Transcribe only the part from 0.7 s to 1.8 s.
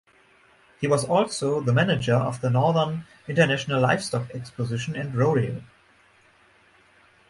He was also the